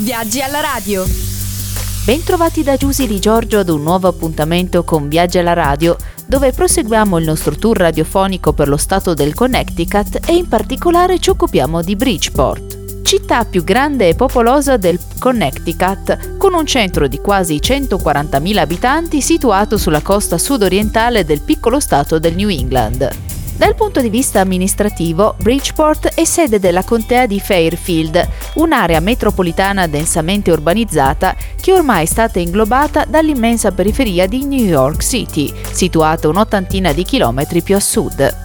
Viaggi 0.00 0.40
alla 0.40 0.58
radio. 0.58 1.04
Bentrovati 2.04 2.64
da 2.64 2.76
Giusy 2.76 3.06
di 3.06 3.20
Giorgio 3.20 3.60
ad 3.60 3.68
un 3.68 3.84
nuovo 3.84 4.08
appuntamento 4.08 4.82
con 4.82 5.06
Viaggi 5.08 5.38
alla 5.38 5.52
radio, 5.52 5.96
dove 6.26 6.50
proseguiamo 6.50 7.16
il 7.18 7.24
nostro 7.24 7.54
tour 7.54 7.76
radiofonico 7.78 8.52
per 8.52 8.66
lo 8.66 8.76
stato 8.76 9.14
del 9.14 9.34
Connecticut 9.34 10.28
e 10.28 10.34
in 10.34 10.48
particolare 10.48 11.20
ci 11.20 11.30
occupiamo 11.30 11.80
di 11.80 11.94
Bridgeport, 11.94 13.02
città 13.04 13.44
più 13.44 13.62
grande 13.62 14.08
e 14.08 14.16
popolosa 14.16 14.76
del 14.76 14.98
Connecticut, 15.16 16.38
con 16.38 16.54
un 16.54 16.66
centro 16.66 17.06
di 17.06 17.20
quasi 17.20 17.60
140.000 17.62 18.56
abitanti 18.56 19.20
situato 19.20 19.78
sulla 19.78 20.02
costa 20.02 20.38
sudorientale 20.38 21.24
del 21.24 21.40
piccolo 21.40 21.78
stato 21.78 22.18
del 22.18 22.34
New 22.34 22.48
England. 22.48 23.33
Dal 23.56 23.76
punto 23.76 24.00
di 24.00 24.08
vista 24.08 24.40
amministrativo, 24.40 25.36
Bridgeport 25.38 26.14
è 26.14 26.24
sede 26.24 26.58
della 26.58 26.82
contea 26.82 27.26
di 27.26 27.38
Fairfield, 27.38 28.28
un'area 28.54 28.98
metropolitana 28.98 29.86
densamente 29.86 30.50
urbanizzata 30.50 31.36
che 31.60 31.72
ormai 31.72 32.02
è 32.02 32.06
stata 32.06 32.40
inglobata 32.40 33.04
dall'immensa 33.04 33.70
periferia 33.70 34.26
di 34.26 34.44
New 34.44 34.64
York 34.64 35.04
City, 35.04 35.54
situata 35.70 36.26
un'ottantina 36.26 36.92
di 36.92 37.04
chilometri 37.04 37.62
più 37.62 37.76
a 37.76 37.80
sud. 37.80 38.36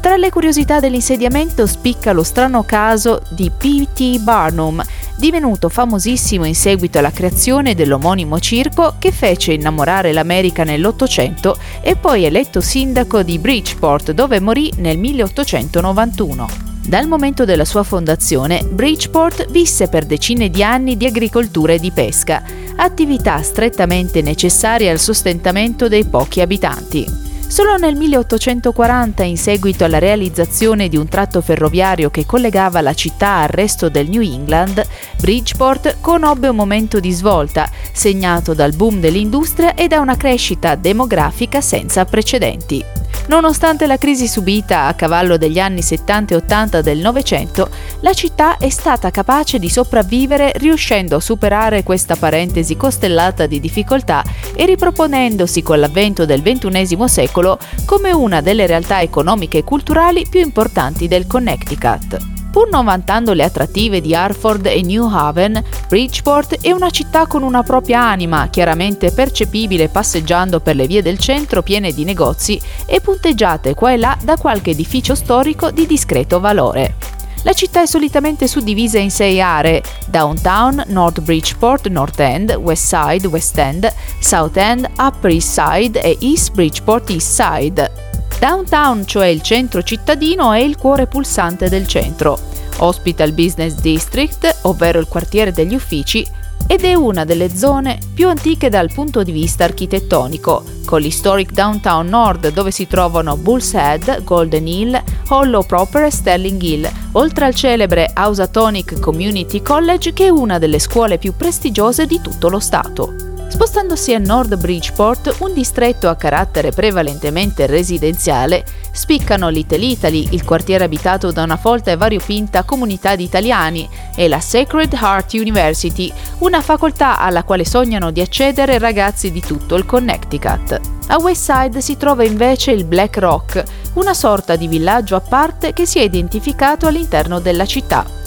Tra 0.00 0.16
le 0.16 0.30
curiosità 0.30 0.78
dell'insediamento 0.78 1.66
spicca 1.66 2.12
lo 2.12 2.22
strano 2.22 2.62
caso 2.62 3.20
di 3.30 3.50
P.T. 3.50 4.18
Barnum, 4.18 4.80
divenuto 5.16 5.68
famosissimo 5.68 6.44
in 6.44 6.54
seguito 6.54 6.98
alla 6.98 7.10
creazione 7.10 7.74
dell'omonimo 7.74 8.40
circo 8.40 8.94
che 8.98 9.12
fece 9.12 9.52
innamorare 9.52 10.12
l'America 10.12 10.64
nell'Ottocento 10.64 11.56
e 11.80 11.96
poi 11.96 12.24
eletto 12.24 12.60
sindaco 12.60 13.22
di 13.22 13.38
Bridgeport 13.38 14.12
dove 14.12 14.40
morì 14.40 14.72
nel 14.76 14.98
1891. 14.98 16.70
Dal 16.84 17.06
momento 17.06 17.44
della 17.44 17.64
sua 17.64 17.84
fondazione, 17.84 18.64
Bridgeport 18.64 19.48
visse 19.50 19.88
per 19.88 20.04
decine 20.04 20.50
di 20.50 20.64
anni 20.64 20.96
di 20.96 21.06
agricoltura 21.06 21.74
e 21.74 21.78
di 21.78 21.92
pesca, 21.92 22.42
attività 22.74 23.40
strettamente 23.40 24.20
necessarie 24.20 24.90
al 24.90 24.98
sostentamento 24.98 25.86
dei 25.86 26.04
pochi 26.04 26.40
abitanti. 26.40 27.21
Solo 27.52 27.76
nel 27.76 27.96
1840, 27.96 29.24
in 29.24 29.36
seguito 29.36 29.84
alla 29.84 29.98
realizzazione 29.98 30.88
di 30.88 30.96
un 30.96 31.06
tratto 31.06 31.42
ferroviario 31.42 32.08
che 32.08 32.24
collegava 32.24 32.80
la 32.80 32.94
città 32.94 33.40
al 33.40 33.48
resto 33.48 33.90
del 33.90 34.08
New 34.08 34.22
England, 34.22 34.82
Bridgeport 35.20 35.98
conobbe 36.00 36.48
un 36.48 36.56
momento 36.56 36.98
di 36.98 37.10
svolta, 37.10 37.70
segnato 37.92 38.54
dal 38.54 38.72
boom 38.74 39.00
dell'industria 39.00 39.74
e 39.74 39.86
da 39.86 40.00
una 40.00 40.16
crescita 40.16 40.76
demografica 40.76 41.60
senza 41.60 42.06
precedenti. 42.06 43.01
Nonostante 43.26 43.86
la 43.86 43.98
crisi 43.98 44.26
subita 44.26 44.86
a 44.86 44.94
cavallo 44.94 45.36
degli 45.36 45.58
anni 45.58 45.80
70 45.80 46.34
e 46.34 46.36
80 46.38 46.80
del 46.82 46.98
Novecento, 46.98 47.70
la 48.00 48.12
città 48.12 48.56
è 48.56 48.68
stata 48.68 49.10
capace 49.10 49.58
di 49.58 49.68
sopravvivere 49.68 50.52
riuscendo 50.56 51.16
a 51.16 51.20
superare 51.20 51.84
questa 51.84 52.16
parentesi 52.16 52.76
costellata 52.76 53.46
di 53.46 53.60
difficoltà 53.60 54.24
e 54.54 54.66
riproponendosi 54.66 55.62
con 55.62 55.78
l'avvento 55.78 56.26
del 56.26 56.42
XXI 56.42 57.08
secolo 57.08 57.58
come 57.84 58.10
una 58.10 58.40
delle 58.40 58.66
realtà 58.66 59.00
economiche 59.00 59.58
e 59.58 59.64
culturali 59.64 60.26
più 60.28 60.40
importanti 60.40 61.06
del 61.06 61.26
Connecticut. 61.26 62.41
Pur 62.52 62.68
non 62.68 62.84
vantando 62.84 63.32
le 63.32 63.44
attrattive 63.44 64.02
di 64.02 64.14
Hartford 64.14 64.66
e 64.66 64.82
New 64.82 65.08
Haven, 65.08 65.64
Bridgeport 65.88 66.60
è 66.60 66.70
una 66.70 66.90
città 66.90 67.26
con 67.26 67.42
una 67.42 67.62
propria 67.62 68.02
anima, 68.02 68.48
chiaramente 68.50 69.10
percepibile 69.10 69.88
passeggiando 69.88 70.60
per 70.60 70.76
le 70.76 70.86
vie 70.86 71.00
del 71.00 71.18
centro 71.18 71.62
piene 71.62 71.92
di 71.92 72.04
negozi 72.04 72.60
e 72.84 73.00
punteggiate 73.00 73.72
qua 73.72 73.92
e 73.92 73.96
là 73.96 74.18
da 74.22 74.36
qualche 74.36 74.72
edificio 74.72 75.14
storico 75.14 75.70
di 75.70 75.86
discreto 75.86 76.40
valore. 76.40 76.96
La 77.44 77.54
città 77.54 77.80
è 77.80 77.86
solitamente 77.86 78.46
suddivisa 78.46 78.98
in 78.98 79.10
sei 79.10 79.40
aree: 79.40 79.82
Downtown, 80.06 80.84
North 80.88 81.22
Bridgeport, 81.22 81.88
North 81.88 82.20
End, 82.20 82.50
West 82.52 82.94
Side, 82.94 83.26
West 83.28 83.56
End, 83.56 83.90
South 84.20 84.58
End, 84.58 84.86
Upper 84.98 85.30
East 85.30 85.58
Side 85.58 86.00
e 86.02 86.18
East 86.20 86.52
Bridgeport 86.52 87.08
East 87.08 87.42
Side. 87.42 88.01
Downtown, 88.42 89.06
cioè 89.06 89.28
il 89.28 89.40
centro 89.40 89.84
cittadino, 89.84 90.50
è 90.52 90.58
il 90.58 90.76
cuore 90.76 91.06
pulsante 91.06 91.68
del 91.68 91.86
centro. 91.86 92.36
Ospita 92.78 93.22
il 93.22 93.34
Business 93.34 93.74
District, 93.74 94.62
ovvero 94.62 94.98
il 94.98 95.06
quartiere 95.06 95.52
degli 95.52 95.76
uffici, 95.76 96.26
ed 96.66 96.82
è 96.82 96.94
una 96.94 97.24
delle 97.24 97.54
zone 97.54 98.00
più 98.12 98.28
antiche 98.28 98.68
dal 98.68 98.90
punto 98.92 99.22
di 99.22 99.30
vista 99.30 99.62
architettonico, 99.62 100.64
con 100.84 101.00
l'Historic 101.00 101.52
Downtown 101.52 102.08
Nord 102.08 102.48
dove 102.48 102.72
si 102.72 102.88
trovano 102.88 103.36
Bull's 103.36 103.74
Head, 103.74 104.24
Golden 104.24 104.66
Hill, 104.66 105.00
Hollow 105.28 105.64
Proper 105.64 106.02
e 106.02 106.10
Sterling 106.10 106.60
Hill, 106.60 106.90
oltre 107.12 107.44
al 107.44 107.54
celebre 107.54 108.10
Ausatonic 108.12 108.98
Community 108.98 109.62
College 109.62 110.12
che 110.12 110.24
è 110.24 110.30
una 110.30 110.58
delle 110.58 110.80
scuole 110.80 111.16
più 111.18 111.34
prestigiose 111.36 112.06
di 112.06 112.20
tutto 112.20 112.48
lo 112.48 112.58
Stato. 112.58 113.31
Spostandosi 113.52 114.14
a 114.14 114.18
Nord 114.18 114.56
Bridgeport, 114.56 115.36
un 115.40 115.52
distretto 115.52 116.08
a 116.08 116.16
carattere 116.16 116.70
prevalentemente 116.70 117.66
residenziale, 117.66 118.64
spiccano 118.92 119.50
Little 119.50 119.84
Italy, 119.84 120.28
il 120.30 120.42
quartiere 120.42 120.84
abitato 120.84 121.30
da 121.32 121.42
una 121.42 121.58
folta 121.58 121.90
e 121.90 121.96
variopinta 121.96 122.62
comunità 122.62 123.14
di 123.14 123.24
italiani, 123.24 123.86
e 124.16 124.26
la 124.26 124.40
Sacred 124.40 124.94
Heart 124.94 125.34
University, 125.34 126.10
una 126.38 126.62
facoltà 126.62 127.18
alla 127.18 127.42
quale 127.42 127.66
sognano 127.66 128.10
di 128.10 128.22
accedere 128.22 128.78
ragazzi 128.78 129.30
di 129.30 129.40
tutto 129.40 129.74
il 129.74 129.84
Connecticut. 129.84 130.80
A 131.08 131.18
West 131.20 131.52
Side 131.52 131.82
si 131.82 131.98
trova 131.98 132.24
invece 132.24 132.70
il 132.70 132.84
Black 132.84 133.18
Rock, 133.18 133.62
una 133.94 134.14
sorta 134.14 134.56
di 134.56 134.66
villaggio 134.66 135.14
a 135.14 135.20
parte 135.20 135.74
che 135.74 135.84
si 135.84 135.98
è 135.98 136.02
identificato 136.02 136.86
all'interno 136.86 137.38
della 137.38 137.66
città. 137.66 138.20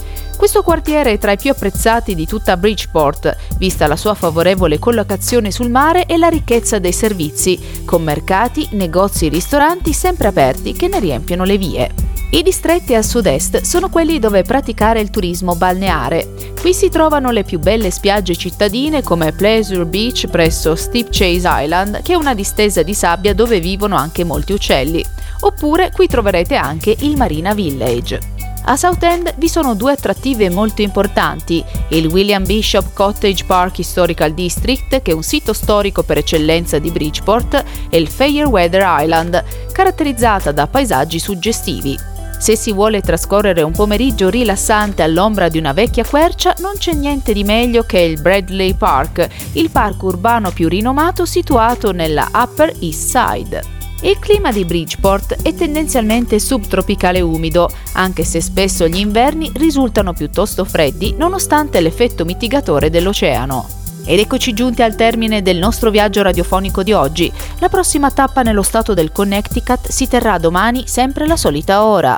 Questo 0.46 0.62
quartiere 0.62 1.14
è 1.14 1.18
tra 1.18 1.32
i 1.32 1.38
più 1.38 1.50
apprezzati 1.50 2.14
di 2.14 2.28
tutta 2.28 2.56
Bridgeport, 2.56 3.36
vista 3.58 3.88
la 3.88 3.96
sua 3.96 4.14
favorevole 4.14 4.78
collocazione 4.78 5.50
sul 5.50 5.72
mare 5.72 6.06
e 6.06 6.18
la 6.18 6.28
ricchezza 6.28 6.78
dei 6.78 6.92
servizi, 6.92 7.84
con 7.84 8.04
mercati, 8.04 8.68
negozi 8.74 9.26
e 9.26 9.30
ristoranti 9.30 9.92
sempre 9.92 10.28
aperti 10.28 10.74
che 10.74 10.88
ne 10.88 11.00
riempiono 11.00 11.46
le 11.46 11.58
vie. 11.58 11.92
I 12.30 12.44
distretti 12.44 12.94
a 12.94 13.02
sud-est 13.02 13.62
sono 13.62 13.90
quelli 13.90 14.20
dove 14.20 14.44
praticare 14.44 15.00
il 15.00 15.10
turismo 15.10 15.56
balneare. 15.56 16.54
Qui 16.62 16.76
si 16.76 16.90
trovano 16.90 17.32
le 17.32 17.44
più 17.44 17.58
belle 17.58 17.90
spiagge 17.90 18.36
cittadine 18.36 19.02
come 19.02 19.32
Pleasure 19.32 19.86
Beach 19.86 20.28
presso 20.28 20.76
Steep 20.76 21.08
Chase 21.10 21.48
Island, 21.50 22.04
che 22.04 22.14
è 22.14 22.16
una 22.16 22.36
distesa 22.36 22.84
di 22.84 22.94
sabbia 22.94 23.34
dove 23.34 23.60
vivono 23.60 23.96
anche 23.96 24.24
molti 24.24 24.54
uccelli. 24.54 25.04
Oppure 25.40 25.90
qui 25.92 26.06
troverete 26.06 26.56
anche 26.56 26.96
il 27.00 27.18
Marina 27.18 27.56
Village. 27.56 28.35
A 28.68 28.78
Southend 28.78 29.36
vi 29.38 29.48
sono 29.48 29.76
due 29.76 29.92
attrattive 29.92 30.50
molto 30.50 30.82
importanti, 30.82 31.64
il 31.90 32.08
William 32.08 32.44
Bishop 32.44 32.94
Cottage 32.94 33.46
Park 33.46 33.78
Historical 33.78 34.34
District, 34.34 35.04
che 35.04 35.12
è 35.12 35.14
un 35.14 35.22
sito 35.22 35.54
storico 35.54 36.02
per 36.02 36.18
eccellenza 36.18 36.80
di 36.80 36.90
Bridgeport, 36.90 37.64
e 37.90 37.98
il 37.98 38.08
Fairweather 38.08 38.84
Island, 39.02 39.44
caratterizzata 39.72 40.52
da 40.52 40.66
paesaggi 40.66 41.20
suggestivi. 41.20 41.96
Se 42.40 42.56
si 42.56 42.74
vuole 42.74 43.02
trascorrere 43.02 43.62
un 43.62 43.72
pomeriggio 43.72 44.30
rilassante 44.30 45.04
all'ombra 45.04 45.48
di 45.48 45.60
una 45.60 45.72
vecchia 45.72 46.04
quercia, 46.04 46.56
non 46.58 46.74
c'è 46.78 46.94
niente 46.94 47.34
di 47.34 47.44
meglio 47.44 47.84
che 47.84 48.00
il 48.00 48.20
Bradley 48.20 48.74
Park, 48.74 49.28
il 49.54 49.70
parco 49.70 50.08
urbano 50.08 50.50
più 50.50 50.68
rinomato 50.68 51.26
situato 51.26 51.92
nella 51.92 52.30
Upper 52.34 52.74
East 52.80 53.16
Side. 53.16 53.75
Il 54.02 54.20
clima 54.20 54.52
di 54.52 54.66
Bridgeport 54.66 55.42
è 55.42 55.56
tendenzialmente 55.56 56.38
subtropicale 56.38 57.22
umido, 57.22 57.70
anche 57.94 58.24
se 58.24 58.42
spesso 58.42 58.88
gli 58.88 59.00
inverni 59.00 59.50
risultano 59.56 60.14
piuttosto 60.14 60.66
freddi 60.66 61.16
nonostante 61.18 61.80
l'effetto 61.80 62.26
mitigatore 62.26 62.90
dell'oceano. 62.90 63.68
Ed 64.06 64.20
eccoci 64.20 64.54
giunti 64.54 64.84
al 64.84 64.96
termine 64.96 65.42
del 65.42 65.58
nostro 65.58 65.90
viaggio 65.90 66.22
radiofonico 66.22 66.84
di 66.84 66.94
oggi. 66.94 67.32
La 67.60 67.70
prossima 67.70 68.12
tappa 68.12 68.44
nello 68.44 68.62
stato 68.62 68.94
del 68.94 69.12
Connecticut 69.12 69.90
si 69.90 70.08
terrà 70.08 70.38
domani 70.38 70.84
sempre 70.86 71.24
alla 71.24 71.38
solita 71.38 71.84
ora. 71.86 72.14